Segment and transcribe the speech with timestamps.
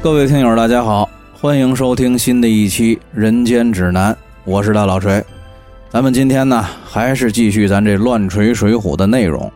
[0.00, 1.10] 各位听友，大家好，
[1.40, 4.14] 欢迎收听新的一期《人间指南》，
[4.44, 5.22] 我是大老锤。
[5.90, 9.50] 咱们今天呢，还是继续咱这乱锤水浒的内容。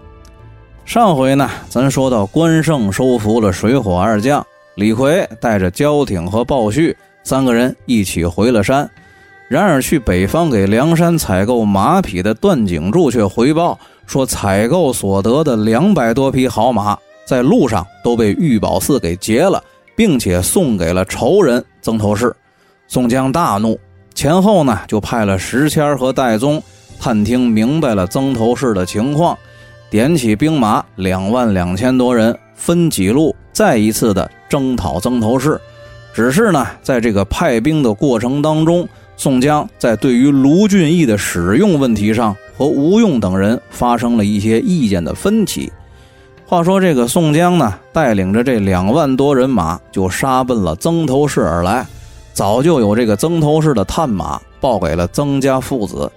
[0.85, 4.45] 上回呢，咱说到关胜收服了水火二将，
[4.75, 8.91] 李逵带着焦挺和鲍旭三个人一起回了山。
[9.49, 19.63] 然而，去北方给梁山采购马匹的段景柱却回报说，采购所得的两百多匹好马，在路上都被玉宝寺给劫了。
[20.03, 22.35] 并且送给了仇人曾头市，
[22.89, 23.79] 宋江大怒，
[24.15, 26.61] 前后呢就派了石谦和戴宗
[26.99, 29.39] 探听明白了曾头市的情况，
[29.91, 35.57] 点起兵马两万两千多人，分几路再一次的征讨曾头市。
[36.13, 45.71] 只是呢，在这个派兵的过程当中，宋江在对于卢俊义的使用问题上和吴用等人发生了一些意见的分歧。
[46.47, 51.87] 话说这个宋江呢，带领着这两万多人马就杀奔了曾头市而来。
[52.35, 56.11] 早就有这个曾头市的探马报给了曾家父子。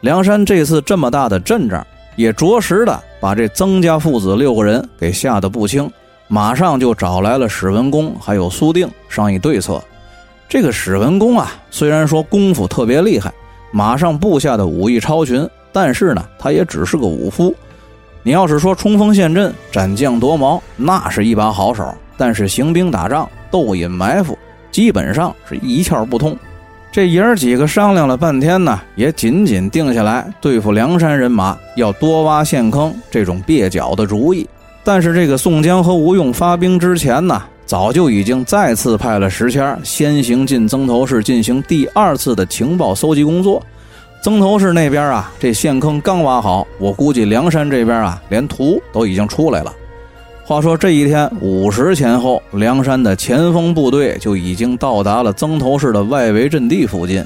[0.00, 5.90] 梁山这次这么大的阵仗，也着实的把这曾家父子六个人给吓得不轻。
[6.28, 9.82] 马上就找来了史文恭还有苏定商议对策。
[10.48, 13.32] 这个史文恭啊，虽然说功夫特别厉害，
[13.72, 17.54] 马上部下的武艺超群，但是呢，他也只是个武夫。
[18.22, 21.84] 你要是说冲锋陷阵、斩将夺矛，那是一把好手；
[22.18, 24.36] 但是行兵打仗、斗隐埋伏，
[24.70, 26.36] 基本上是一窍不通。
[26.92, 34.46] 这爷儿几个商量了半天呢，也仅仅定下来对付梁山人马要多挖陷坑这种蹩脚的主意。
[34.84, 43.62] 但是这个宋江和吴用发兵之前呢，早就已经再次派了石谦先行进曾头市进行第二次的情报搜集工作。
[44.22, 49.74] 曾头市那边啊，这陷坑刚挖好，我估计梁山这边啊，连图都已经出来了。
[50.44, 57.24] 话说这一天午时前后，梁山的前锋部队就已经到达了曾头市的外围阵地附近。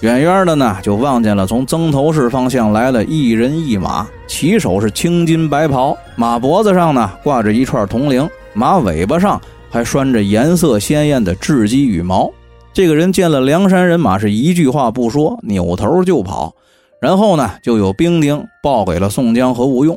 [0.00, 9.40] 远远的呢，就望见了从曾头市方向来了一人一马，骑手是青筋白袍，马脖子上呢挂着一串铜铃，马尾巴上
[9.70, 12.30] 还拴着颜色鲜艳的雉鸡羽毛。
[12.74, 16.52] 这个人见了梁山人马，是一句话不说，扭头就跑。
[17.00, 19.96] 然后呢，就有兵丁报给了宋江和吴用。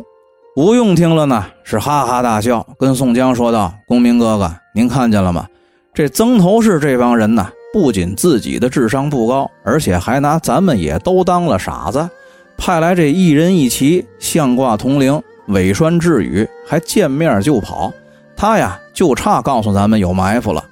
[0.56, 5.48] 吴用听了呢，是哈哈大笑，跟宋江说道：“公明哥哥，您看见了吗？
[5.92, 12.08] 这曾头市这帮人呢，不仅自己的智商不高，而且还拿咱们也都当了傻子。
[12.60, 17.92] 派来这一人一骑，项挂铜铃，尾拴雉羽，还见面就跑。
[18.36, 20.64] 他呀，就差告诉咱们有埋伏了。”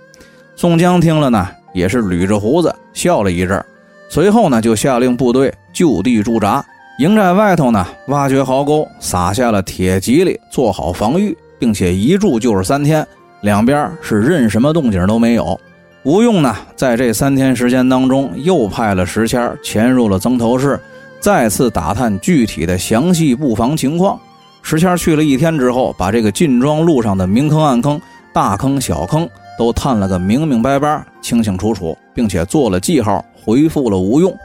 [0.55, 1.47] 宋江听了呢。
[1.75, 3.63] 也是捋着胡子笑了一阵，
[4.09, 6.65] 随后呢就下令部队就地驻扎，
[6.99, 13.05] 营寨外头呢挖掘壕沟，撒下了铁蒺藜，做好防御，并且一住就是三天，
[13.41, 15.59] 两边是任什么动静都没有。
[16.03, 20.79] 吴用呢在这三天时间当中，又派了石谦潜入了曾头市，
[21.19, 24.17] 再次打探具体的详细布防情况。
[24.61, 27.99] 石谦去了一天之后，把这个进庄路上的明坑、暗坑、
[28.31, 29.29] 大坑、小坑。
[29.57, 34.35] 都探了个明明白白、清清楚楚，并且做了记号，回复了吴用。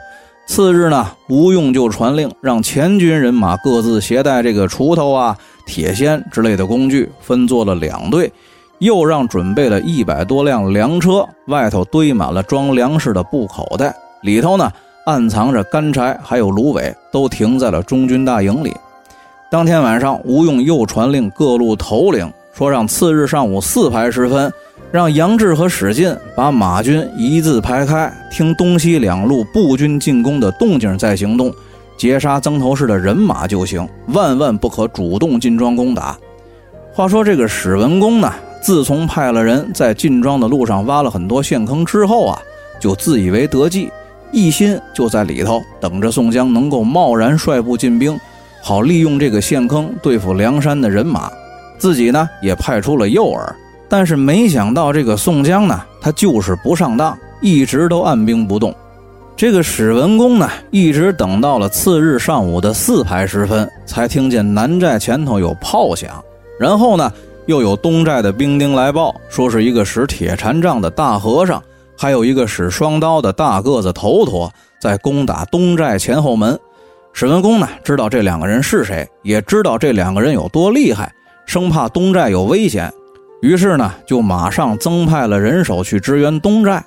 [0.47, 8.29] 次日呢，吴用就传令，让前军人马各自携带这个锄头啊、铁锨之类的工具，分作了两队，
[8.79, 14.69] 又让准备了一百多辆粮车，外头堆满了装粮食的布口袋，里头呢
[15.05, 18.75] 暗藏着干柴，还有芦苇，都停在了中军大营里。
[19.49, 24.51] 当天晚上，吴用又传令各路头领，说让次日上午四排时分。
[24.91, 31.53] 让杨志和史进把马军一字排开，听东西两路步军进攻的动静再行动，
[31.95, 36.17] 截杀曾头市的人马就行，万万不可主动进庄攻打。
[36.93, 42.37] 话说这个史文恭呢，自从派了人在进庄的路上挖了很多陷坑之后啊，
[42.77, 43.89] 就自以为得计，
[44.33, 48.19] 一心就在里头等着宋江能够贸然率部进兵，
[48.61, 51.31] 好利用这个陷坑对付梁山的人马。
[51.77, 53.53] 自己呢也派出了诱饵。
[53.91, 58.73] 但是没想到，这个宋江呢，他就是不上当，一直都按兵不动。
[59.35, 66.23] 这个史文恭呢，一直等到了次日上午的四排时分，才听见南寨前头有炮响。
[66.57, 67.11] 然后呢，
[67.47, 71.61] 又有东寨的兵丁来报，说是一个使铁禅杖的大和尚，
[71.97, 74.49] 还有一个使双刀的大个子头陀，
[74.79, 76.57] 在攻打东寨前后门。
[77.11, 81.11] 史文恭呢，知道这两个人是谁，也知道这两个人有多厉害，
[81.45, 82.89] 生怕东寨有危险。
[83.41, 86.83] 于是呢，就马上增派了人手去支援东寨。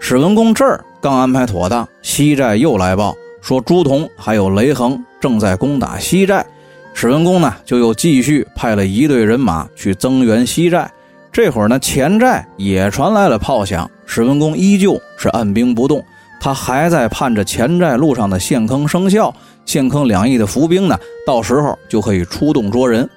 [0.00, 6.44] 史文恭这儿刚安排妥当，西寨又来报说朱仝还有雷横正在攻打西寨。
[6.92, 10.90] 史文恭呢，就又继续派了一队人马去增援西寨。
[11.30, 16.04] 这会儿呢，前寨也传来了炮响，史文恭依旧是按兵不动，
[16.40, 19.32] 他还在盼着前寨路上的陷坑生效，
[19.64, 23.08] 陷坑两翼的伏兵呢，到时候就可以出动捉人。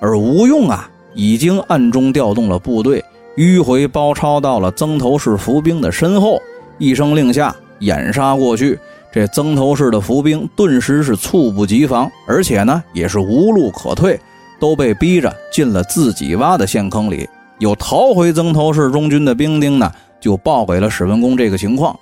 [0.00, 3.04] 而吴用啊，已经暗中调动了部队，
[3.36, 6.40] 迂回包抄到了曾头市伏兵的身后，
[6.78, 8.78] 一声令下，掩杀过去。
[9.10, 14.20] 这曾头市的伏兵顿时是猝不及防，而且呢，也是无路可退，
[14.60, 17.26] 都被逼着进了自己挖的陷坑里。
[17.58, 19.90] 有逃回曾头市中军的兵丁呢，
[20.20, 21.98] 就报给了史文恭这个情况。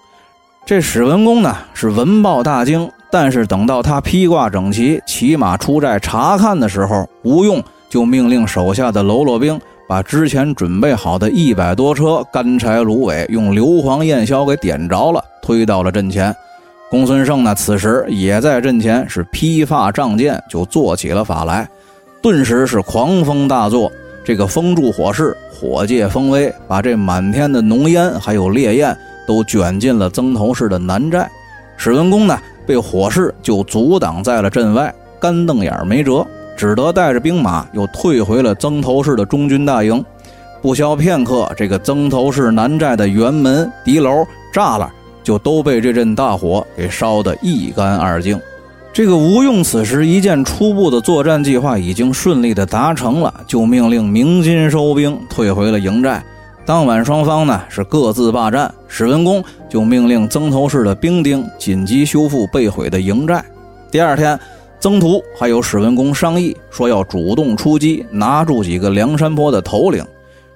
[0.67, 16.35] 这史文恭呢是闻报大惊，但是等到他披挂整齐，骑马出寨查看的时候，吴用就命令手下的喽啰兵把之前准备好的一百多车干柴芦苇用硫磺焰硝给点着了，推到了阵前。
[16.91, 21.69] 公孙胜呢，此时也在阵前是披发仗剑，就做起了法来，
[22.23, 23.91] 顿时是狂风大作。
[24.25, 28.97] 这个风助火势，火借风威，把这满天的浓烟还有烈焰
[29.27, 31.31] 都卷进了曾头市的南寨。
[31.77, 32.37] 史文恭呢，
[32.67, 40.05] 被火势就阻挡在了阵外，干瞪眼没辙，只得带着兵马又退回了曾头市的中军大营。
[40.63, 44.91] 不消片刻，这个曾头市南寨的辕门、敌楼、栅栏
[45.23, 48.41] 就都被这阵大火给烧得一干二净。
[48.93, 56.25] 这个吴用此时一见初步的作战计划已经顺利的达成了，就命令鸣金收兵，退回了营寨。
[56.65, 63.45] 当晚双方呢是各自罢战，史文恭就命令曾头市的兵丁紧急修复被毁的营寨。
[63.91, 64.37] 第二天，
[64.79, 70.05] 曾涂还有史文恭商议说要主动出击，拿住几个梁山泊的头领。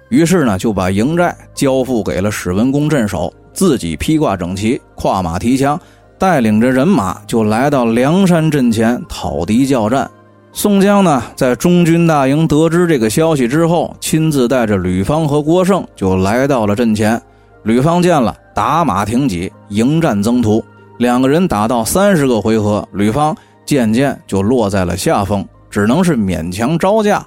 [0.08, 5.81] 于是呢就把营寨交付给了史文恭镇守，自己披挂整齐，跨马提枪。
[6.19, 10.11] 带领着人马就来到梁山阵前讨敌叫战。
[10.52, 17.20] 宋江呢，在中军大营得知这个消息之后，亲自带着吕方和郭盛就来到了阵前。
[17.62, 20.62] 吕方见了，打马挺戟迎战曾涂。
[20.99, 23.34] 两个人打到三十个回合，吕方
[23.65, 27.25] 渐渐就落在了下风，只能是勉强招架。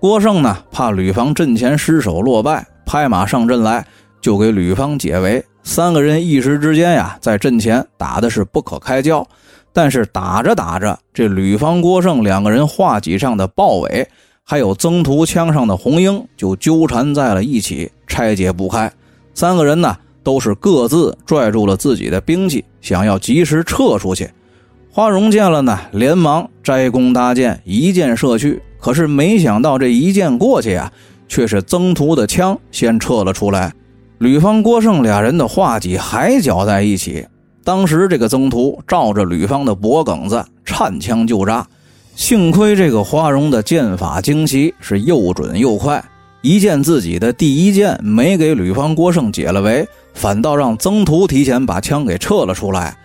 [0.00, 3.86] 郭胜呢，怕吕方阵前失手落败，拍马上阵来，
[4.20, 5.44] 就给吕方解围。
[5.62, 9.26] 三个人一时之间呀，在阵前打的是不可开交，
[9.72, 14.06] 但是打着打着，这吕方、郭胜两个人画戟上的豹尾，
[14.42, 18.92] 还有曾涂枪上的红缨，就纠缠在了一起，拆解不开。
[19.32, 24.30] 三个人呢，都是各自拽住了自己的兵器，想要及时撤出去。
[24.96, 28.62] 花荣见了呢，连忙摘弓搭箭，一箭射去。
[28.78, 30.92] 可是没想到这一箭过去啊，
[31.26, 33.72] 却是曾涂的枪先撤了出来。
[34.18, 37.26] 吕方、郭盛俩人的画戟还搅在一起，
[37.64, 41.66] 当时这个曾涂照着吕方的脖梗子颤枪就扎，
[42.14, 46.00] 幸亏这个花荣的剑法精奇，是又准又快，
[46.40, 52.96] 一见自己的第一箭没给吕方、郭盛解了围，反倒让曾涂提前把枪给撤了出来。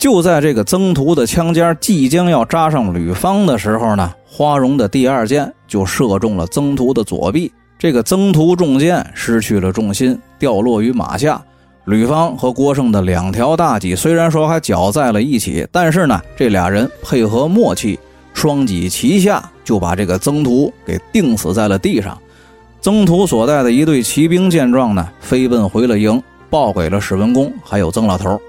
[0.00, 7.52] 就在这个曾涂的枪尖即将要扎上吕方的时候呢，花荣的第二箭就射中了曾涂的左臂。
[7.78, 11.40] 这个曾涂中箭，失去了重心，掉落于马下。
[11.84, 17.98] 吕方和郭盛的两条大戟虽然说还搅在了一起，但是呢，这俩人配合默契，
[18.32, 22.16] 双戟齐下，就把这个曾涂给钉死在了地上。
[22.80, 28.40] 曾涂所带的一队骑兵见状呢，飞奔回了营，报给了史文恭还有曾老头。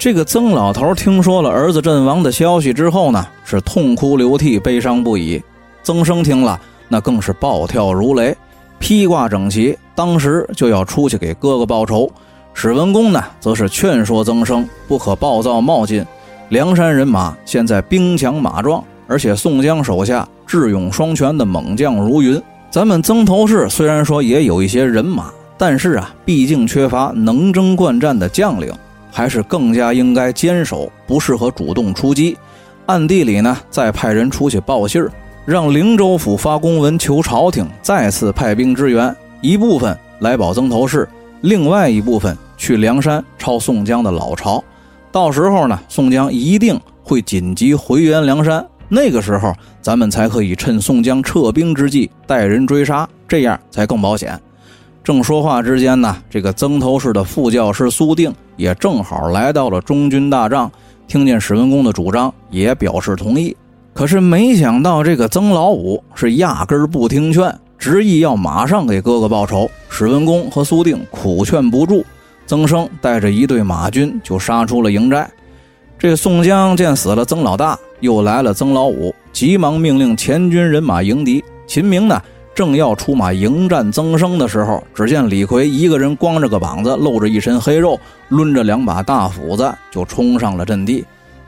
[0.00, 5.42] 这个曾老头听说了儿子阵亡的消息之后呢，是痛哭流涕，悲伤不已。
[5.82, 8.34] 曾生听了，那更是暴跳如雷。
[8.78, 12.10] 披挂整齐，当时就要出去给哥哥报仇。
[12.54, 16.02] 史文恭呢，则是劝说曾生不可暴躁冒进。
[16.48, 22.40] 梁山人马现在兵强马壮，而且宋江手下智勇双全的猛将如云。
[22.70, 28.72] 咱们曾头市虽然说也有一些人马，但是啊，毕竟缺乏能征惯战的将领，
[29.10, 32.36] 还是更加应该坚守，不适合主动出击。
[32.86, 35.10] 暗地里呢，再派人出去报信儿。
[35.46, 41.08] 让灵州府发公文求朝廷再次派兵支援，一部分来保曾头市，
[41.40, 44.62] 另外一部分去梁山抄宋江的老巢。
[45.10, 54.38] 到时候呢，宋江一定会紧急回援梁山，那个时候咱们才可以趁宋江撤兵之际带人追杀，这样才更保险。
[55.02, 60.70] 正说话之间呢，这个曾头市的副教师苏定也正好来到了中军大帐，
[61.08, 63.56] 听见史文恭的主张，也表示同意。
[63.92, 69.68] 可是没想到，这个曾老五是压根儿不听劝，执意要马上给哥哥报仇。
[69.88, 72.04] 史文恭和苏定苦劝不住，
[72.46, 75.28] 曾生带着一队马军就杀出了营寨。
[75.98, 81.42] 这宋江见死了曾老大，又来了曾老五，急忙命令前军人马迎敌。
[81.66, 82.20] 秦明呢，
[82.60, 87.98] 正要出马迎战曾生的时候，只见李逵一个人光着个膀子，露着一身黑肉，
[88.28, 91.02] 抡着两把大斧子就冲上了阵地。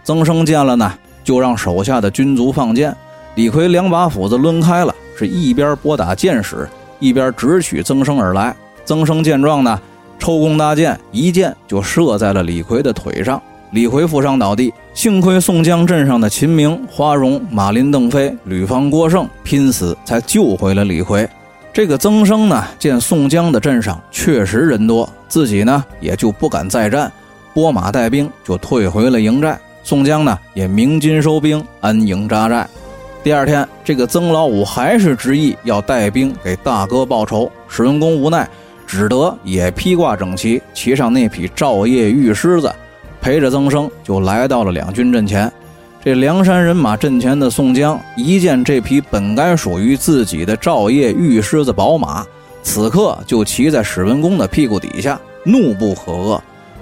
[0.05, 0.91] 曾生见了呢，
[1.23, 2.97] 就让手下的军卒放箭。
[3.35, 6.67] 李逵两把斧子抡开了，是一边拨打箭矢，
[6.99, 8.57] 一边直取曾生而来。
[8.87, 9.79] 曾生见状呢，
[10.19, 13.39] 抽弓搭箭，一箭就射在了李逵的腿上。
[13.73, 14.73] 李逵负伤倒地。
[14.95, 21.29] 幸亏宋江镇上的秦明、花荣、马林、邓飞、吕方、郭盛拼死，才救回了李逵。
[21.73, 27.11] 这个曾生呢，见宋江的镇上确实人多，自己呢也就不敢再战，
[27.55, 29.59] 拨马带兵就退回了营寨。
[29.83, 32.69] 宋江呢也鸣金收兵，安营扎寨。
[33.25, 37.51] 第二天，这个曾老五还是执意要带兵给大哥报仇。
[37.67, 38.47] 史文恭无奈，
[38.87, 42.71] 只得也披挂整齐，骑上那匹照夜玉狮子，
[43.23, 45.51] 陪着曾生就来到了两军阵前。
[46.05, 52.27] 这梁山人马阵前的宋江一见这匹本该属于自己的照夜玉狮子宝马，
[52.65, 56.41] 此刻就骑在史文恭的屁股底下，怒不可遏，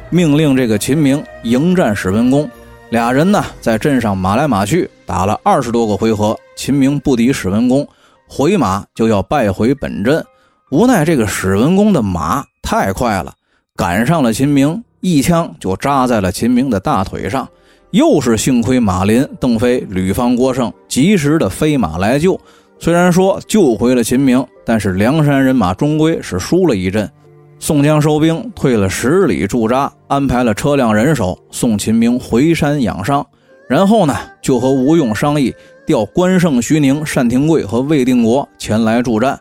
[0.08, 2.50] 命令这个秦明迎战史文恭。
[2.88, 7.86] 俩人呢，在阵上马来马去，打了二十多个回合，秦明不敌史文恭，
[8.26, 10.24] 回马就要败回本阵。
[10.70, 13.34] 无奈这个史文恭的马太快了，
[13.76, 17.48] 赶上了秦明，一枪就扎在了秦明的大腿上。
[17.90, 22.38] 又是幸亏马林、邓飞、吕方、郭盛及时的飞马来救，
[22.78, 27.10] 虽然说救回了秦明，但是梁山人马终归是输了一阵。
[27.58, 33.26] 宋江收兵，退了十里驻扎，安排了车辆人手送秦明回山养伤。
[33.68, 35.52] 然后呢，就和吴用商议
[35.84, 39.38] 调关胜、徐宁、单廷贵和魏定国前来助战。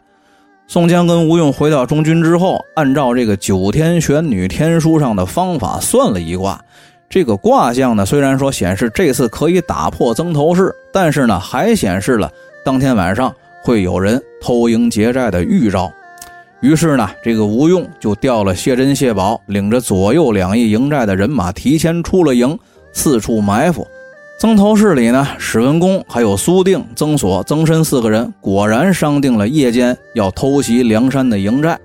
[0.70, 6.64] 宋江跟吴用回到中军之后，按照这个九天玄女天书上的方法算了一卦。
[7.10, 12.32] 这个卦象呢，虽然说显示这次可以打破曾头市，但是呢，还显示了
[12.64, 13.34] 当天晚上
[13.64, 15.92] 会有人偷营劫寨的预兆。
[16.62, 22.56] 于是呢，这个吴用就调了谢珍、谢宝，领着左右两翼营寨的人马，提前出了营，
[22.94, 23.88] 四处埋伏。
[24.40, 31.78] 曾头市里呢，史文恭还有苏定、曾锁、曾申四个人，果然商定了夜间要偷袭梁山的营寨。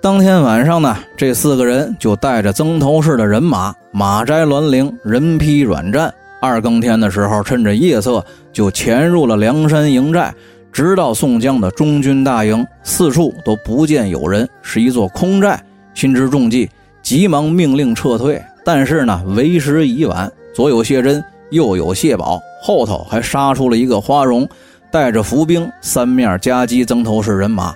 [0.00, 6.10] 当天晚上呢，这四个人就带着曾头市的人马，马摘栾铃，人披软战。
[6.40, 10.34] 二更天的时候，趁着夜色，就潜入了梁山营寨。
[10.72, 15.62] 直到宋江的中军大营，四处都不见有人，是一座空寨。
[15.92, 16.70] 心知中计，
[17.02, 18.42] 急忙命令撤退。
[18.64, 24.48] 但是呢，为时已晚，左有谢珍，又有谢宝，后头还杀出了一个花荣，
[24.90, 27.74] 带着伏兵，三面夹击曾头市人马。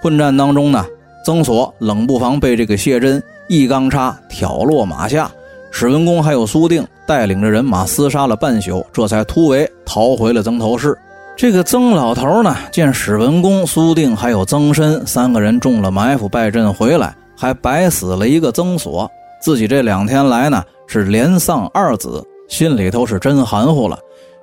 [0.00, 0.84] 混战当中呢，
[1.24, 5.30] 曾锁冷不防被这个谢珍一钢叉挑落马下，
[5.70, 10.96] 史文恭还有苏定带领着人马厮杀了半宿，这才突围逃回了曾头市。
[11.36, 19.10] 这个曾老头呢，见史文恭、苏定还有曾参三个人中了埋伏败阵回来，还白死了一个曾锁，
[19.40, 23.98] 自己这两天来呢是连丧二子，心里头是真含糊了。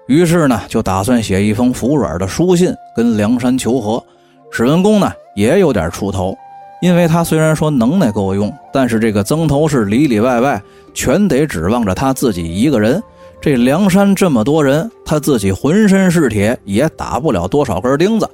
[0.08, 4.03] 于是呢，就打算写一封服软的书信跟梁山求和。
[4.51, 6.36] 史文恭呢也有点出头，
[6.82, 10.60] 因为他虽然说能耐够用，但是这个曾头市里里外外
[10.94, 13.01] 全得指望着他自己一个人。
[13.39, 18.27] 这梁山这么多人，他自己浑身是铁，也打不了多少根钉子，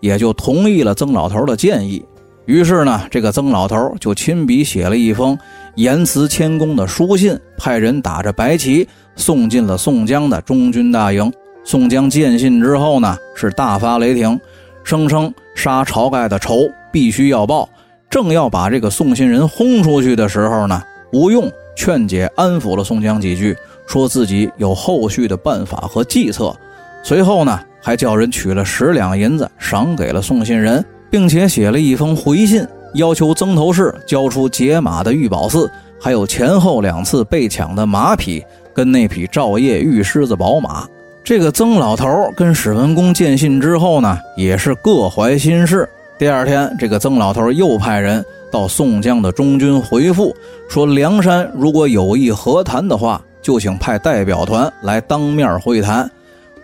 [0.00, 2.04] 也就同意了曾老头的建议。
[2.46, 5.38] 于是呢，这个曾老头就亲笔写了一封
[5.76, 11.32] 言辞谦恭的书信，派人打着白旗送进了宋江的中军大营。
[11.62, 14.40] 宋江见信之后呢，是大发雷霆，
[14.82, 17.68] 声称杀晁盖的仇必须要报。
[18.08, 20.82] 正要把这个送信人轰出去的时候呢，
[21.12, 23.56] 吴用劝解安抚了宋江几句。
[23.86, 26.54] 说自己有后续的办法和计策，
[27.02, 40.86] 随后呢，还叫人取了十两银子赏给了送信人，并且写了一封回信，要求曾头市交出解马的玉宝寺，还有前后两次被抢的马匹跟那匹照夜玉狮子宝马。
[41.22, 45.88] 这个曾老头跟史文恭见信之后呢，也是各怀心事。
[46.18, 50.34] 第二天，这个曾老头又派人到宋江的中军回复，
[50.68, 53.20] 说梁山如果有意和谈的话。
[53.42, 56.08] 就请派代表团来当面会谈，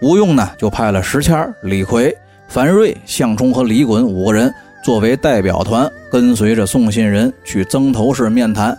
[0.02, 2.14] 吴用呢就派了石谦、李逵、
[2.48, 8.76] 樊瑞、项冲和李衮五个人作为代表团，跟随着送信人去曾头市面谈。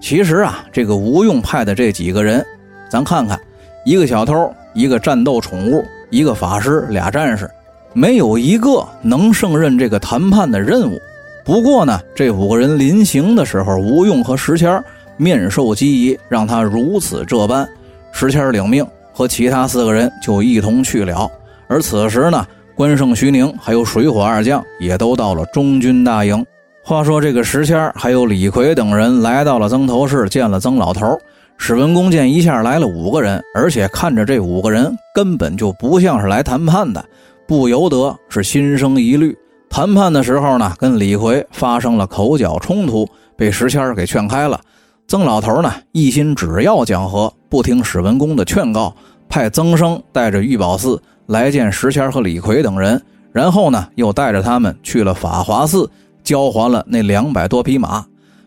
[0.00, 2.44] 其实啊，这个吴用派的这几个人，
[2.88, 3.38] 咱看看，
[3.84, 7.48] 一个小偷，一个战斗宠物，一个法师，俩战士，
[7.92, 10.98] 没有一个能胜任这个谈判的任务。
[11.44, 14.82] 不过呢，这五个人临行的时候，吴用和石谦。
[15.16, 17.68] 面授机宜，让他如此这般。
[18.10, 21.30] 石谦领命，和其他四个人就一同去了。
[21.68, 22.46] 而此时呢，
[22.80, 26.42] 关胜、徐宁还有水火二将也都到了中军大营。
[26.82, 31.14] 话说这个石谦还有李逵等人来到了曾头市，见了曾老头。
[31.58, 37.04] 史文恭见一下来了五个人，而且看着这五个人根本就不像是来谈判的，
[37.46, 39.36] 不由得是心生疑虑。
[39.68, 43.06] 谈判的时候呢，跟李逵发生了口角冲突，
[43.36, 44.58] 被石谦给劝开了。
[45.06, 48.96] 曾老头呢，一心只要讲和，不听史文恭的劝告，
[49.28, 50.98] 派曾生带着玉宝寺
[51.30, 55.88] 来见石谦和李逵等人，然后呢，又带着他们去了法华寺，
[56.24, 58.04] 交还了那两百多匹马。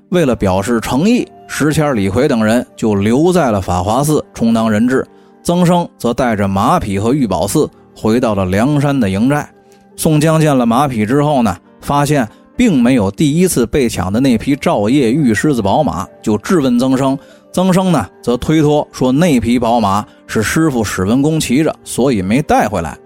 [0.09, 1.25] 为了表示诚意。
[1.45, 5.05] 石谦、李逵等人就留在了法华寺充当人质，
[5.43, 9.47] 曾生则带着马匹和玉宝寺回到了梁山的营寨。
[9.95, 17.15] 宋江见了马匹之后呢，发现并没有第一次被抢的那匹赵夜玉狮子宝马，就质问曾生。
[17.53, 22.98] 曾生呢，则推脱说那匹宝马是师傅史文恭骑着，所以没带回来。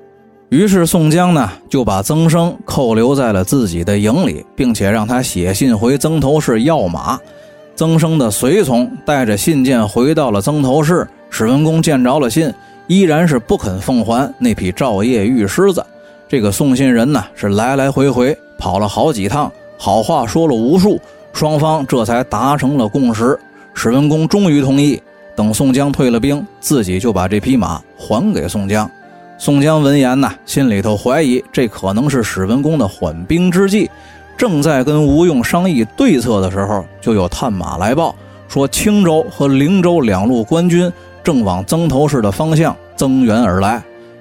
[0.48, 7.20] 于是宋江呢，就把曾生扣留在了自己的营里，并且让他写信回曾头市要马。
[7.75, 12.51] 曾生的随从带着信件回到了曾头市，史文恭见着了信，
[12.88, 15.86] 依然是不肯奉还那匹照夜玉狮子。
[16.30, 20.98] 这个送信人呢，是来来回回跑了好几趟，好话说了无数，
[21.34, 23.38] 双方这才达成了共识。
[23.79, 25.00] 史文恭终于同意，
[25.36, 28.89] 等宋江退了兵，自己就把这匹马还给宋江。
[29.38, 33.88] 宋江闻言呢，心里头怀疑这可能是史文恭的缓兵之计。
[34.36, 38.15] 正在跟吴用商议对策的时候，就有探马来报
[38.48, 40.91] 说，青州和灵州两路官军
[41.24, 43.79] 正往曾头市的方向增援而来。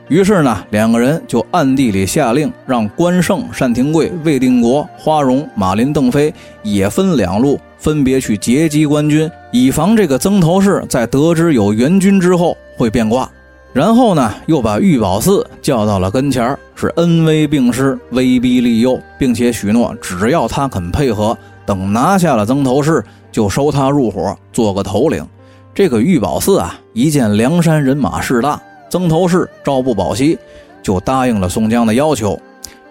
[0.08, 6.32] 于是呢，两个人就暗地里下令，让关胜、单廷贵、魏定国、花荣、马林、邓飞
[6.62, 13.31] 也分两路，分别去截击官军，以防这个曾头市在得知有援军之后会变卦。
[13.72, 25.27] 然后呢，又把玉宝寺叫到了跟前儿是恩威并施，威逼利诱，并且许诺，只要他肯配合，等拿下了曾头市，就收他入伙，做个头领。
[25.74, 30.38] 这个玉宝寺啊，一见梁山人马势大，曾头市朝不保夕，
[30.83, 32.40] 就答应了宋江的要求。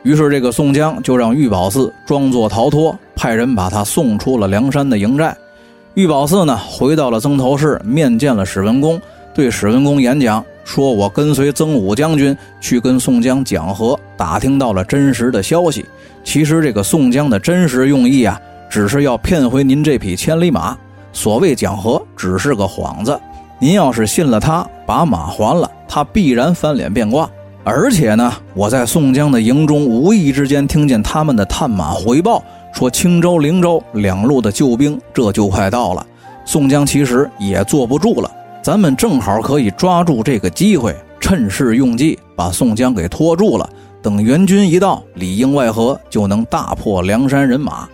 [0.05, 5.35] 于是，这个宋江就让玉宝寺装作逃脱，派人把他送出了梁山的营寨。
[5.95, 9.01] 玉宝寺呢，回到了曾头市，面见了史文恭，
[9.33, 10.45] 对史文恭演讲。
[10.63, 15.83] 说：“我跟随曾武将军去跟宋江讲和，打听到了真实的消息。
[16.23, 18.39] 其实这个宋江的真实用意啊，
[18.69, 20.77] 只是要骗回您这匹千里马。
[21.13, 23.19] 所谓讲和，只是个幌子。
[23.57, 27.27] 您要是信了他，把马还了，他必然翻脸变卦。
[27.65, 36.05] 而且呢，我在宋江的营中无意之间听见他们的探马回报，说青州、灵州两路的救兵这就快到了。
[36.45, 43.67] 宋江其实也坐不住了。”咱们正好可以抓住这个机会，趁势用计，把宋江给拖住了。
[43.99, 47.87] 等援军一到，里应外合，就能大破梁山人马。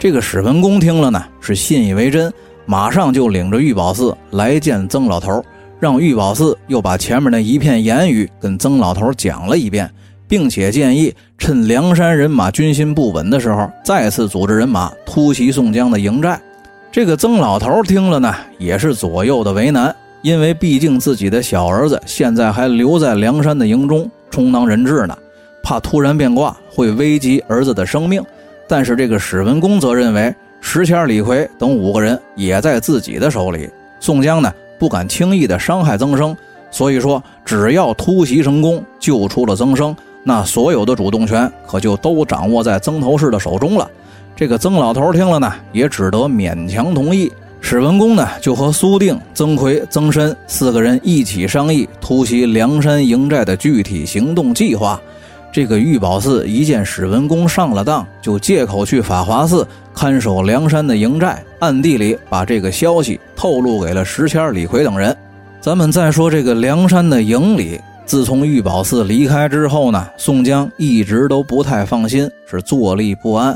[0.00, 2.32] 这个史文恭听了呢，是信以为真，
[2.66, 5.44] 马上就领着玉宝寺来见曾老头，
[5.82, 9.90] 让玉宝寺又把前面的一片言语跟曾老头讲了一遍，
[10.28, 16.40] 并且建议趁梁山人马军心不稳的时候，再次组织人马突袭宋江的营寨。
[16.92, 19.92] 这个曾老头听了呢，也是左右的为难。
[20.22, 25.18] 因为毕竟自己的小儿子现在还留在梁山的营中充当人质呢，
[25.64, 28.24] 怕突然变卦会危及儿子的生命。
[28.68, 33.68] 但是这个史文恭则认为石谦、李逵等五个人也在自己的手里，
[33.98, 36.36] 宋江呢不敢轻易的伤害曾生，
[36.68, 43.88] 所以说只要突袭成功，救出了曾生，那所有的主动权可就都掌握在曾头市的手中了。
[44.34, 47.30] 这个曾老头听了呢，也只得勉强同意。
[47.60, 55.00] 史文恭呢，就和苏定、曾奎、曾参四个人一起商议突袭梁山营寨的具体行动计划。
[55.52, 65.14] 这个玉宝寺一见史文恭上了当，就借口去法华寺看守梁山的营寨，暗地里把这个消息透露给了石谦、李逵等人。
[65.60, 73.54] 咱们再说这个梁山的营里，自从玉宝寺离开之后呢，宋江一直都不太放心，是坐立不安。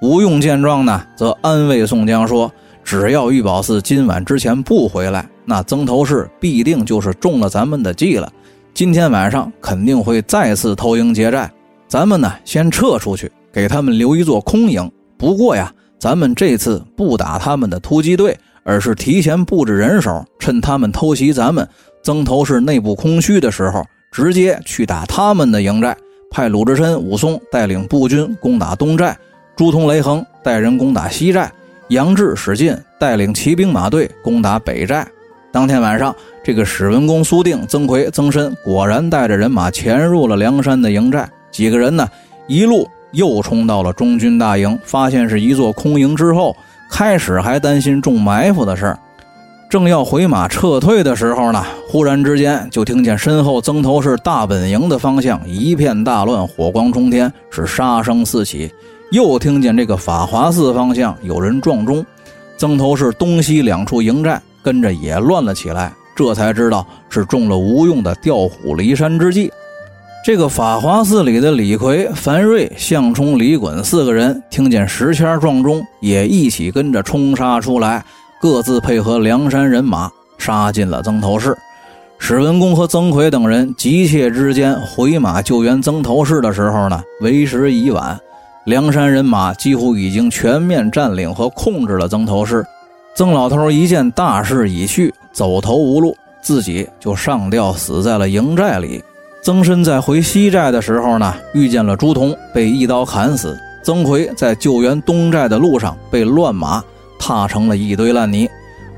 [0.00, 2.50] 吴用见状呢，则安慰宋江说。
[2.82, 8.30] 只要玉宝寺今晚之前不回来，那曾头市必定就是中了咱们的计了。
[8.74, 11.48] 今天晚上肯定会再次偷营劫寨，
[11.86, 14.90] 咱们呢先撤出去，给他们留一座空营。
[15.16, 21.66] 不过呀，咱们这次不打他们的突击队，而是提前布置人手，趁他们偷袭咱们
[22.02, 25.96] 曾头市内部空虚的时候，直接去打他们的营寨。
[26.28, 29.16] 派鲁智深、武松带领步军攻打东寨，
[29.54, 31.48] 朱仝、雷横带人攻打西寨。
[31.90, 35.06] 杨志、史进带领骑兵马队攻打北寨。
[35.52, 36.12] 当天晚上，
[36.44, 41.26] 这个史文恭、苏定、曾奎、曾申果然带着人马潜入了梁山的营寨。
[41.50, 42.06] 几个人呢
[42.46, 46.54] 一路又冲到了中军大营，发现是一座空营之后，
[46.90, 48.98] 开始还担心中埋伏的事儿。
[49.70, 58.70] 正要回马撤退的时候呢，忽然之间就听见身后曾头市大本营的方向一片大乱，火光冲天，是杀声四起。
[59.10, 62.04] 又听见这个法华寺方向有人撞钟，
[62.58, 65.90] 曾头市东西两处营寨跟着也乱了起来。
[66.16, 69.50] 这才知道是中了吴用的调虎离山之计。
[70.24, 78.02] 这个法华寺里的李逵、樊瑞、项冲、李衮四个人听见石谦撞钟，也一起跟着冲杀出来。
[78.40, 81.56] 各自配合梁山人马杀进了曾头市，
[82.18, 88.18] 史文恭和曾奎等人急切之间回马救援曾头市的时候呢，为时已晚。
[88.64, 92.64] 梁山人马几乎已经全面占领和控制了曾头市。
[93.14, 99.02] 曾老头一见大势已去，走投无路，自己就上吊死在了营寨里。
[99.42, 103.54] 曾参在回西寨的时候呢，遇见了朱仝，被一刀砍死。
[103.82, 106.82] 曾奎在救援东寨的路上被乱马。
[107.16, 108.46] 踏成了一堆烂泥。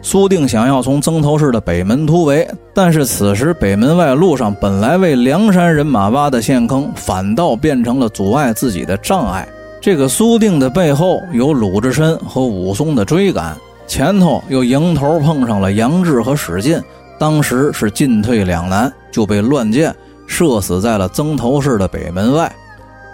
[0.03, 9.47] 苏定想要从曾头市的北门突围，但是此时北门外路上本来为梁山人马挖的陷坑，反倒变成了阻碍自己的障碍。
[9.81, 16.83] 这个苏定的背后有鲁智深和武松的追赶，前头又迎头碰上了杨志和史进，
[17.19, 19.95] 当时是进退两难，就被乱箭
[20.27, 22.53] 射死在了曾头市的北门外。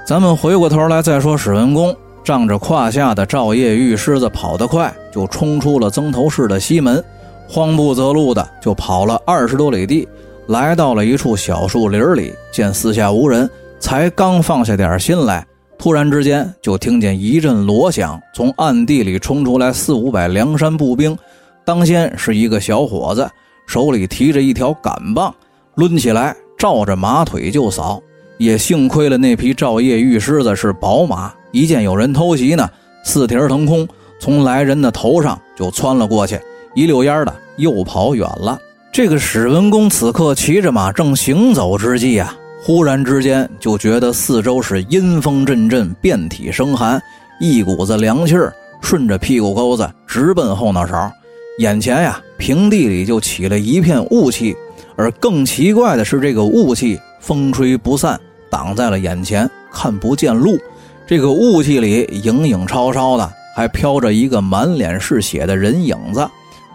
[0.07, 1.95] 咱们回过头来再说史文恭。
[2.25, 7.03] 仗着胯下的赵夜玉狮子跑得快，就冲出了曾头市的西门，
[7.49, 10.09] 慌不择路的就跑了二十多里地，
[10.47, 15.45] 来到了一处小树林里，见四下无人，才刚放下点心来，
[15.83, 21.19] 突然之间就听见一阵锣响，从暗地里冲出来四五百梁山步兵，
[21.65, 23.29] 当先是一个小伙子，
[23.67, 25.35] 手里提着一条杆棒，
[25.75, 28.01] 抡起来照着马腿就扫，
[28.39, 31.35] 也幸亏了那匹照夜玉狮子是宝马。
[31.51, 32.71] 一见有人偷袭呢，
[33.03, 33.89] 四蹄腾空，
[34.21, 36.39] 从来人的头上就窜了过去，
[36.77, 38.57] 一溜烟的又跑远了。
[38.93, 47.03] 这个史文恭此刻骑着马正行走之际啊，忽然之间就觉得四周是阴风阵阵，遍体生寒，
[47.41, 51.11] 一股子凉气儿顺着屁股沟子直奔后脑勺，
[51.59, 54.55] 眼前呀平地里就起了一片雾气，
[54.95, 60.57] 而更奇怪的是，这个雾气风吹不散，挡在了眼前，看不见路。
[61.05, 66.25] 这个雾气里影影绰绰的，还飘着一个满脸是血的人影子，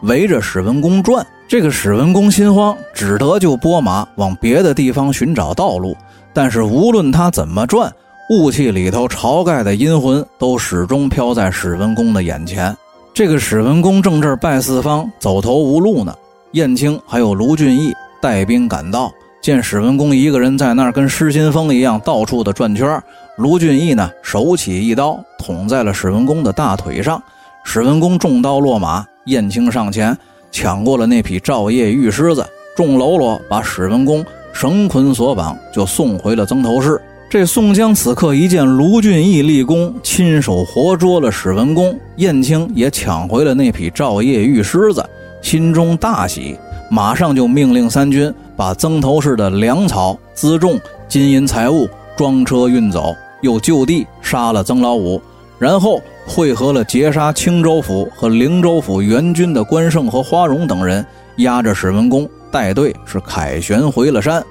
[0.02, 1.26] 围着史文恭转。
[1.48, 5.96] 这个史文恭心慌，只得就拨马往别的地方寻找道路。
[6.34, 7.90] 但是无论他怎么转，
[8.30, 12.76] 雾气里头晁盖的阴魂都始终飘在史文恭的眼前。
[13.14, 16.14] 这个史文恭正这儿拜四方，走投无路呢。
[16.52, 19.10] 燕青还有卢俊义带兵赶到，
[19.42, 23.02] 见史文恭一个人在那儿跟失心疯一样到处的转圈
[23.38, 27.24] 卢俊义呢，手起一刀捅在了史文恭的大腿上，
[27.64, 29.06] 史文恭中刀落马。
[29.26, 30.18] 燕青上前
[30.52, 37.02] 抢过了那匹赵夜玉狮子，众喽啰把史文恭绳捆索绑，就送回了曾头市。
[37.30, 45.04] 这宋江此刻一见卢俊义立功，亲手活捉了史文恭，燕青也抢回了那匹赵夜玉狮子，
[45.42, 46.58] 心中大喜，
[46.90, 53.14] 马上就命令三军把曾头市的粮草、辎重、金银财物装车运走。
[53.42, 55.22] 又就地杀了曾老五，
[55.60, 61.04] 然后汇合了截杀青州府和灵州府援军的关胜和花荣等人，
[61.38, 64.44] 押着史文恭带队是凯旋回了山。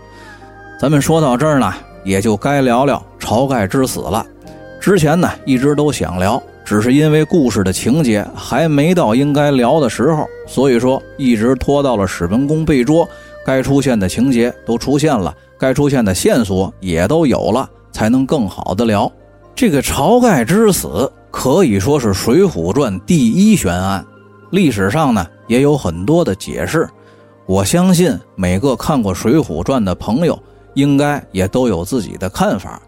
[0.80, 4.24] 咱们说到这儿呢，也就该聊聊晁盖之死了。
[4.80, 13.06] 之前呢一直都想聊，只是因为故事的情节还没到应该聊的时候，所以说一直拖到了史文恭被捉，
[13.44, 17.68] 该出现的情节都出现了，该出现的线索也都有了。
[17.92, 19.10] 才能更好的聊
[19.54, 24.02] 这个晁盖之死，可以说是《水浒传》第一悬案。
[24.50, 26.88] 历史上呢也有很多的解释，
[27.44, 32.80] 我相信每个看过《水浒传》的朋友，应该也都有自己的看法，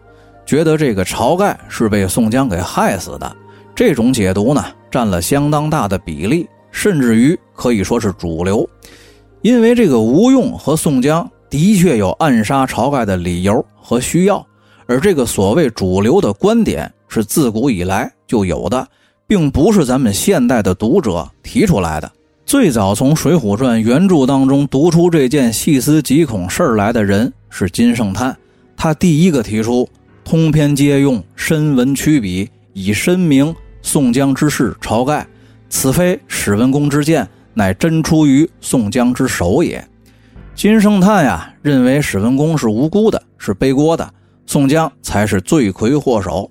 [0.47, 3.35] 觉得这个晁盖是被宋江给害死的。
[3.75, 8.67] 这种解读呢占了相当大的比例，甚至于可以说是主流，
[9.43, 14.43] 因为这个吴用和宋江的确有暗杀晁盖的理由和需要。
[14.87, 18.87] 而这个所谓主流的观点是自古以来就有的，
[19.27, 22.09] 并不是咱们现代的读者提出来的。
[22.45, 28.35] 最早从《水浒传》原著当中读出这件细思极恐事儿来的人是金圣叹，
[28.77, 29.87] 他第一个提出
[30.23, 35.27] “通篇皆用深文曲笔，以申明宋江之事晁盖，
[35.69, 39.85] 此非史文恭之见，乃真出于宋江之手也”。
[40.55, 44.11] 金圣叹呀，认为史文恭是无辜的，是背锅的。
[44.47, 46.49] 宋江才是罪魁祸首。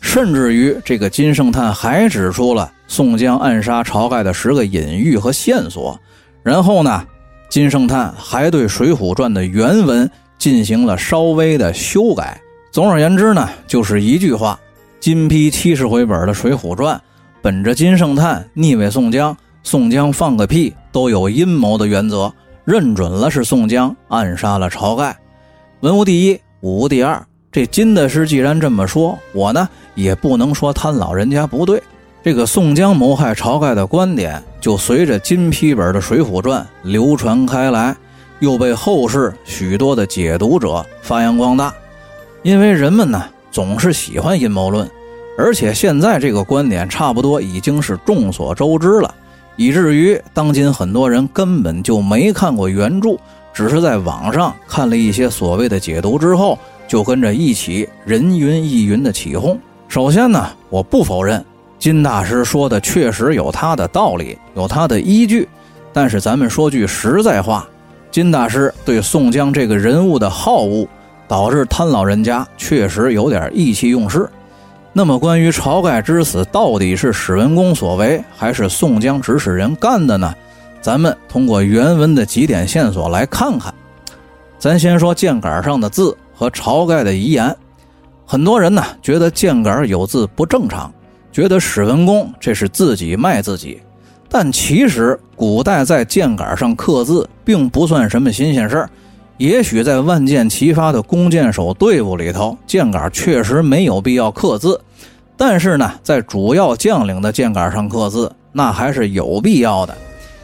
[0.00, 5.98] 甚至于这个金圣叹还指出了宋江暗杀晁盖的十个隐喻和线索。
[6.42, 7.04] 然后呢，
[7.48, 12.40] 金圣叹还对《水浒传》的原文进行了稍微的修改。
[12.70, 14.58] 总而言之呢，就是一句话：
[15.00, 16.96] 金批七十回本的《水浒传》，
[17.42, 22.32] 本着金圣叹逆位宋江，宋江放个屁都有阴谋的原则，
[22.64, 25.16] 认准了是宋江暗杀了晁盖。
[25.80, 27.24] 文无第一，武无第二。
[27.56, 31.82] 这金大师既然这么说，我呢也不能说他老人家不对。
[32.22, 37.96] 这个宋江谋害晁盖的观点，就随着金批本的《水浒传》流传开来，
[38.40, 41.72] 又被后世许多的解读者发扬光大。
[42.42, 44.86] 因为人们呢总是喜欢阴谋论，
[45.38, 49.14] 而且现在这个观点差不多已经是众所周知了，
[49.56, 53.16] 以至于当今很多人根本就没看过原著，
[53.54, 59.58] 只是在网上看了一些所谓的解读之后，就跟着一起人云亦云的起哄。
[59.88, 61.44] 首先呢，我不否认。
[61.78, 65.46] 金大师说的确实有他的道理，有他的依据，
[65.92, 67.68] 但是咱们说句实在话，
[68.10, 70.88] 金大师对宋江这个人物的好恶，
[71.28, 74.28] 导致贪老人家确实有点意气用事。
[74.92, 80.34] 那么，关于晁盖之死到底是史文恭所为，还是宋江指使人干的呢？
[80.80, 83.72] 咱们通过原文的几点线索来看看。
[84.58, 87.56] 咱先说剑杆上的字和晁盖的遗言，
[88.26, 90.92] 很多人呢觉得剑杆有字不正常。
[91.32, 93.80] 觉得史文恭这是自己卖自己，
[94.28, 98.90] 但其实古代在剑杆上刻字并不算什么新鲜事儿。
[99.36, 104.80] 也许在万箭齐发的弓箭手队伍里头，剑杆确实没有必要刻字，
[105.36, 109.94] 但是呢，在主要将领的剑杆上刻字，那还是有必要的，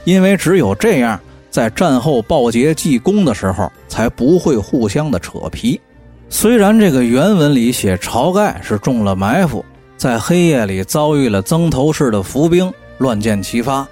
[0.05, 1.19] 因为只有这样，
[1.53, 5.81] 在战后报捷记功的时候，才不会互相的扯皮。
[6.31, 9.65] 虽然这个原文里写晁盖是中了埋伏。
[9.99, 13.87] 在黑夜里遭遇了曾头市的伏兵，乱箭齐发。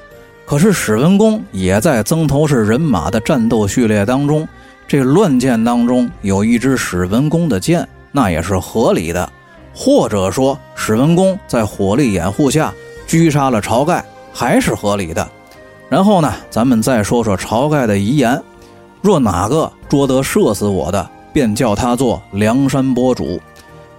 [0.44, 4.49] 可是史文恭也在曾头市人马的战斗序列当中，
[4.88, 9.31] 这乱箭当中有一支史文恭的箭，那也是合理的。
[9.73, 12.75] 或者说，史文恭在火力掩护下
[13.07, 15.29] 狙杀了晁盖，还是合理的。
[15.90, 18.40] 然后呢，咱们再说说晁盖的遗言：
[19.03, 23.40] 若哪个捉得射死我的，便叫他做梁山伯主。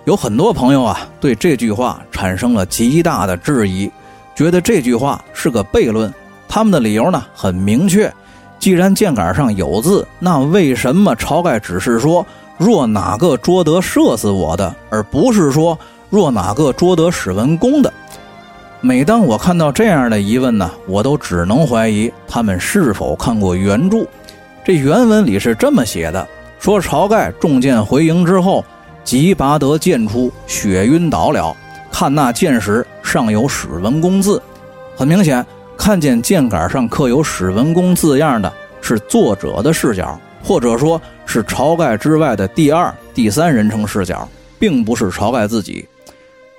[0.05, 3.91] 有很多朋友啊，对这句话产生了极大的质疑，
[4.33, 6.11] 觉得这句话是个悖论。
[6.47, 8.11] 他们的理由呢很明确：
[8.57, 12.25] 既然箭杆上有字，那为什么晁盖只是说
[12.57, 15.77] “若哪个捉得射死我的”，而不是说
[16.09, 17.91] “若哪个捉得史文恭的”？
[18.83, 24.03] 每当我看到这样的疑问呢，我都只能怀疑他们是否看过原著。
[24.65, 26.27] 这原文里是这么写的：
[26.59, 28.65] 说晁盖中箭回营之后。
[29.03, 31.57] 即拔得剑出，血晕倒了。
[31.91, 34.39] 看那剑时，上有史文恭字。
[34.95, 35.43] 很明显，
[35.75, 45.83] 看见剑杆上刻有史文恭字样的是作者的视角，或者说是晁盖之外的第二、第三人称视角，并不是晁盖自己。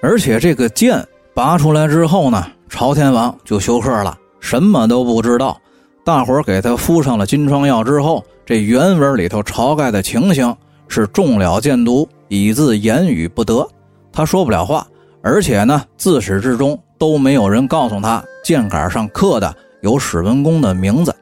[0.03, 1.01] 而且这个剑
[1.35, 5.57] 拔出来之后呢，朝天王就休克了，什么都不知道。
[6.05, 10.55] 大伙儿给他敷上了金疮药之后，这原文里头晁盖的情形
[10.89, 12.09] 是中了箭毒。
[12.29, 13.69] 以致言语不得，
[14.11, 14.87] 他说不了话，
[15.23, 21.15] 而且呢，自始至终都没有人告诉他箭杆上刻的有史文恭的名字。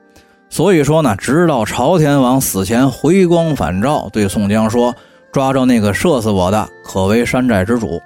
[0.48, 4.94] 所以说呢，直到朝天王死前回光返照，对宋江说
[5.32, 8.00] ：“抓着那个射死我的，可为山寨之主。”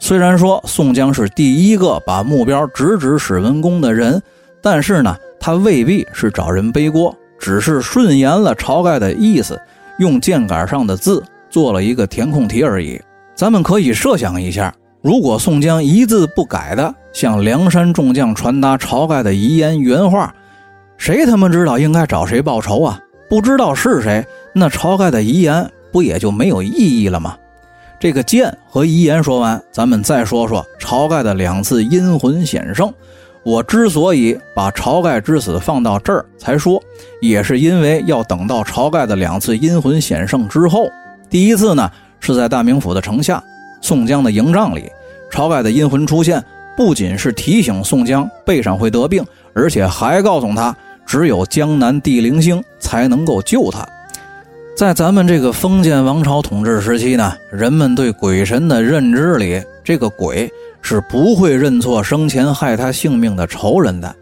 [0.00, 4.20] 虽然说宋江是第一个把目标直指史文恭的人，
[4.60, 9.60] 但是呢，他未必是找人背锅，只是顺延了晁盖的意思，
[9.98, 11.22] 用剑杆上的字。
[11.50, 13.00] 做了一个填空题而已。
[13.34, 20.32] 咱们可以设想一下，如果宋江一字不改的向梁山众将传达晁盖的遗言原话，
[20.96, 23.00] 谁他妈知道应该找谁报仇啊？
[23.28, 27.36] 不知道是谁，那晁盖的遗言不也就没有意义了吗？
[28.00, 32.90] 这个剑和遗言说完，咱们再说说晁盖的两次阴魂显圣。
[33.42, 36.82] 我之所以把晁盖之死放到这儿才说，
[37.20, 40.88] 也是因为要等到晁盖的两次阴魂显圣之后。
[41.28, 43.42] 第一次呢，是在大名府的城下，
[43.82, 44.90] 宋江的营帐里，
[45.30, 46.42] 晁盖的阴魂出现，
[46.74, 53.86] 不仅是提醒宋江背上会得病，而且还告诉他，只有江南地灵星才能够救他。
[54.80, 64.16] 在咱们这个封建王朝统治时期呢，人们对鬼神的认知里，这个鬼是不会认错生前害他性命的仇人的。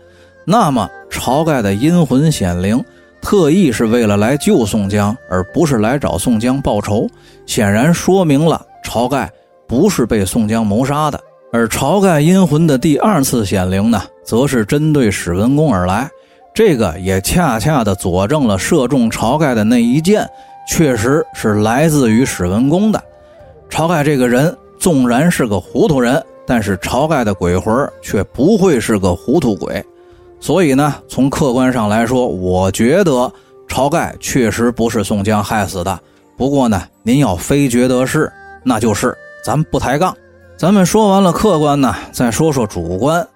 [0.44, 2.84] 那么，晁盖的阴魂显灵，
[3.22, 7.08] 特意是为了来救宋江，而不是来找宋江报仇，
[7.46, 9.30] 显然说明了晁盖
[9.68, 11.20] 不是被宋江谋杀的。
[11.52, 16.10] 而晁盖阴魂的第二次显灵呢，则是针对史文恭而来，
[16.52, 20.28] 这个也恰恰的佐证了射中晁盖的那一箭，
[20.68, 23.02] 确实是来自于史文恭的。
[23.70, 29.84] 晁盖这个人纵然是个糊涂人，但是晁盖的鬼魂却不会是个糊涂鬼，
[30.38, 33.32] 所以呢，从客观上来说，我觉得
[33.68, 35.98] 晁盖确实不是宋江害死的。
[36.36, 38.30] 不过呢，您要非觉得是，
[38.62, 40.14] 那就是，咱不抬杠。
[40.56, 43.26] 咱们说完了客观呢，再说说主观。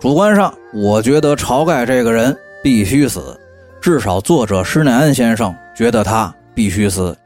[0.00, 3.38] 主观上，我觉得晁盖这个人必须死，
[3.80, 7.16] 至少作者施耐庵先生觉得他必须死。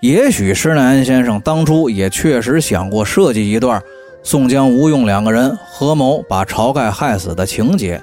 [0.00, 3.80] 也许施耐庵先生当初也确实想过设计一段
[4.22, 8.02] 宋江、吴用两个人合谋把晁盖害死的情节，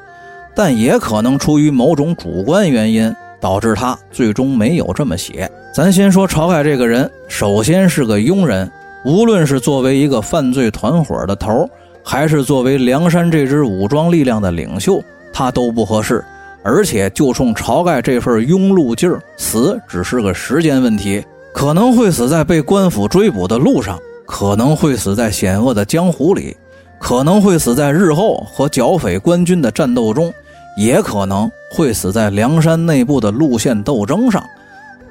[0.56, 5.50] 但也可能出于某种主观原因，导致他最终没有这么写。
[5.74, 8.70] 咱先说晁盖这个人，首先是个庸人。
[9.06, 11.70] 无论是作为一个犯罪团伙的头，
[12.04, 16.24] 还是作为梁山这支武装力量的领袖，他都不合适。
[16.64, 26.56] 而且就冲晁盖这份庸碌劲儿，死只是个时间问题，可能会死在被官府追捕的路上，可能会死在险恶的江湖里，
[27.00, 30.34] 可能会死在日后和剿匪官军的战斗中，
[30.78, 34.44] 也可能会死在梁山内部的路线斗争上。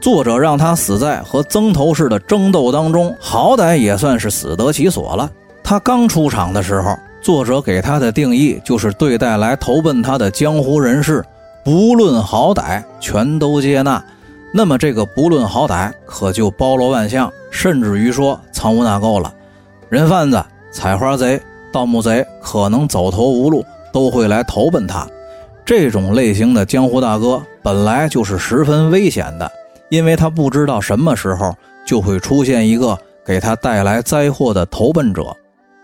[0.00, 5.28] 作者让他死在和曾头市的争斗当中，好歹也算是死得其所了。
[5.64, 11.24] 他刚出场的时候，作者给他的定义就是对待来投奔他的江湖人士，
[11.64, 14.02] 不论好歹，全都接纳。
[14.52, 19.32] 那么这个不论好歹，可就包罗万象，甚至于说藏污纳垢了。
[19.88, 21.40] 人贩子、采花贼、
[21.72, 25.06] 盗墓贼，可能走投无路，都会来投奔他。
[25.64, 29.50] 这种类型的江湖大哥，本来就是十分危险的。
[29.90, 31.54] 因为他不知道什么时候
[31.86, 35.34] 就会出现一个给他带来灾祸的投奔者，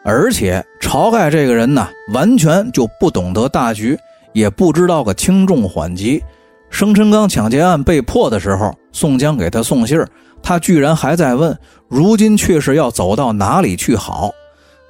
[0.05, 3.99] 而且晁盖这个人呢，完全就不懂得大局，
[4.35, 6.23] 也不知道个轻重缓急。
[6.69, 10.07] 生辰纲抢劫案被破的时候，宋江给他送信儿
[10.43, 11.57] 他居然还在问：
[11.89, 14.31] 如今却是要走到哪里去好？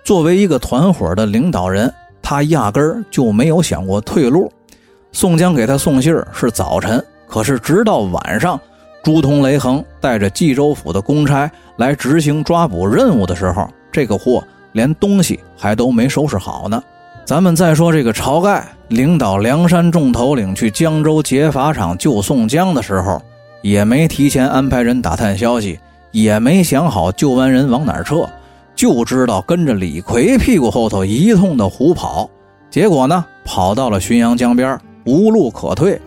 [0.03, 4.51] 作为一个团伙的领导人，他压根儿就没有想过退路。
[5.13, 8.59] 宋江给他送信儿是早晨，可是直到晚上。
[9.03, 16.83] 朱仝、雷横带着冀州府的公差来执行抓捕任务的时候，这个货连东西还都没收拾好呢。
[17.25, 23.21] 咱们再说这个晁盖领导梁山众头领去江州劫法场救宋江的时候，
[23.63, 25.79] 也没提前安排人打探消息，
[26.11, 28.29] 也没想好救完人往哪儿撤，
[28.77, 32.29] 就知道跟着李逵屁股后头一通的胡跑。
[32.71, 35.99] 结果呢，跑到了浔阳江边，无路可退。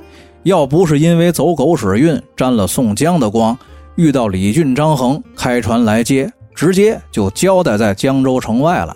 [0.44, 3.58] 要不是因为走狗屎运沾了宋江的光，
[3.96, 8.96] 遇到李俊、张衡开船来接，直接就交代在江州城外了。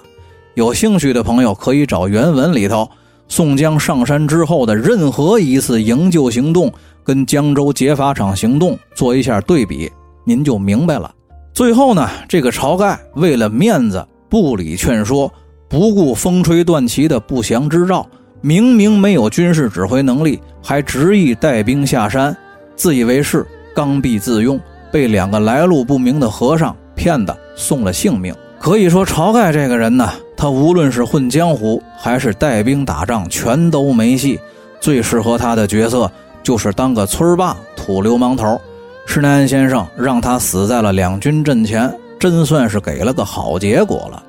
[0.55, 2.89] 有兴趣的朋友可以找原文里头
[3.27, 6.71] 宋江上山之后的任何一次营救行动，
[7.03, 9.89] 跟江州劫法场行动做一下对比，
[10.25, 11.09] 您就明白了。
[11.53, 15.31] 最后呢，这个晁盖为了面子不理劝说，
[15.69, 18.05] 不顾风吹断旗的不祥之兆。
[18.41, 22.35] 明明没有军事指挥能力，还执意带兵下山，
[22.75, 24.59] 自以为是，刚愎自用，
[24.91, 28.33] 被两个来路不明的和尚骗得送了性命。
[28.59, 30.11] 可以说，晁盖这个人呢，
[30.41, 34.39] 他无论是混江湖还是带兵打仗，全都没戏。
[34.79, 38.59] 最适合他的角色就是当个村霸、土流氓头。
[39.05, 44.23] 施耐庵先生让他死在了两军阵前，真算是给了个好结果了。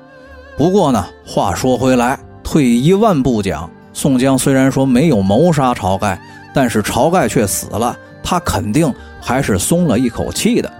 [0.55, 3.67] 不过呢，话说回来，退一万步讲。
[3.91, 6.21] 宋江虽然说没有谋杀晁盖，
[6.53, 10.71] 但是晁盖却死了，他肯定还是松了一口气的，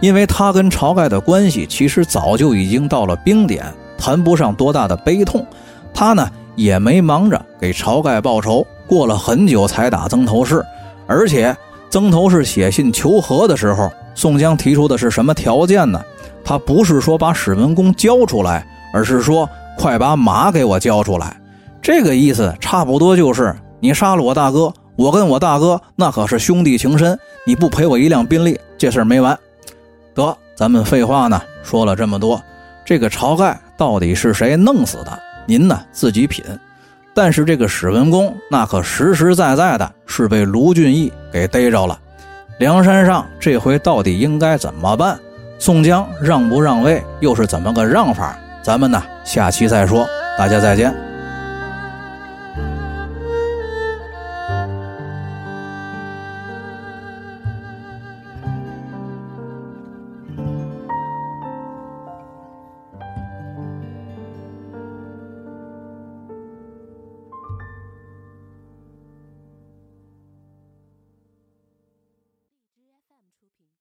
[0.00, 3.64] 因为他跟晁盖的关系其实早就已经到了冰点，
[4.02, 5.46] 谈不上多大的悲痛。
[5.94, 10.64] 他呢也没忙着给晁盖报仇，过了很久才打曾头市，
[11.06, 11.56] 而且
[11.88, 16.02] 曾头市写信求和的时候，宋江提出的是什么条件呢？
[16.44, 19.48] 他不是说把史文恭交出来，而是说
[19.78, 21.36] 快把马给我交出来。
[21.80, 29.38] 这个意思差不多就是，你杀了我大哥，我跟我大哥那可是兄弟情深，你不赔我一辆宾利，这事儿没完。
[30.14, 32.42] 得，咱们废话呢说了这么多，
[32.84, 35.18] 这个晁盖到底是谁弄死的？
[35.46, 36.44] 您呢自己品。
[37.14, 41.98] 但是这个史文恭那可实实在在的是被卢俊义给逮着了。
[42.58, 45.18] 梁山上这回到底应该怎么办？
[45.58, 48.36] 宋江让不让位，又是怎么个让法？
[48.62, 50.06] 咱们呢下期再说。
[50.38, 51.11] 大家再见。